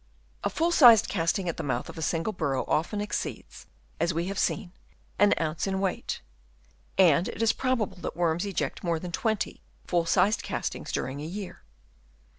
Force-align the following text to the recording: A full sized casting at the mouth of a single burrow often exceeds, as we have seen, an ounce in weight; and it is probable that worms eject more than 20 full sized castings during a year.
A 0.43 0.49
full 0.49 0.71
sized 0.71 1.09
casting 1.09 1.47
at 1.47 1.57
the 1.57 1.61
mouth 1.63 1.87
of 1.87 1.95
a 1.95 2.01
single 2.01 2.33
burrow 2.33 2.65
often 2.67 3.01
exceeds, 3.01 3.67
as 3.99 4.15
we 4.15 4.25
have 4.29 4.39
seen, 4.39 4.71
an 5.19 5.35
ounce 5.39 5.67
in 5.67 5.79
weight; 5.79 6.21
and 6.97 7.27
it 7.27 7.43
is 7.43 7.53
probable 7.53 7.97
that 7.97 8.17
worms 8.17 8.43
eject 8.43 8.83
more 8.83 8.97
than 8.97 9.11
20 9.11 9.61
full 9.85 10.07
sized 10.07 10.41
castings 10.41 10.91
during 10.91 11.21
a 11.21 11.23
year. 11.25 11.61